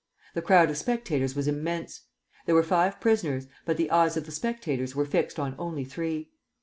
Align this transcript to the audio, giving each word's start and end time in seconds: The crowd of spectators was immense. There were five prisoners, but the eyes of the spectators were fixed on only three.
The 0.33 0.41
crowd 0.41 0.71
of 0.71 0.77
spectators 0.77 1.35
was 1.35 1.47
immense. 1.47 2.05
There 2.47 2.55
were 2.55 2.63
five 2.63 2.99
prisoners, 2.99 3.45
but 3.65 3.77
the 3.77 3.91
eyes 3.91 4.17
of 4.17 4.25
the 4.25 4.31
spectators 4.31 4.95
were 4.95 5.05
fixed 5.05 5.37
on 5.37 5.53
only 5.59 5.85
three. 5.85 6.31